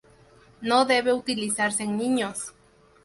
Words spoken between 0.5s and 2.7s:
No debe utilizarse en niños.